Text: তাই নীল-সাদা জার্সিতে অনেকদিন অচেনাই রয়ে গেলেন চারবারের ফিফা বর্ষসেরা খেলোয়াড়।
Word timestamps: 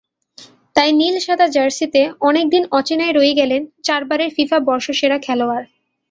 তাই 0.75 0.89
নীল-সাদা 0.91 1.47
জার্সিতে 1.47 2.01
অনেকদিন 2.21 2.63
অচেনাই 2.71 3.11
রয়ে 3.13 3.33
গেলেন 3.33 3.61
চারবারের 3.83 4.29
ফিফা 4.35 4.57
বর্ষসেরা 4.67 5.17
খেলোয়াড়। 5.17 5.65